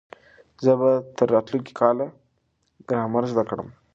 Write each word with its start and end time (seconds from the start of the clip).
زه 0.63 0.71
به 0.79 0.91
تر 1.17 1.27
راتلونکي 1.35 1.71
کاله 1.79 2.05
ګرامر 2.89 3.23
زده 3.31 3.43
کړم. 3.49 3.69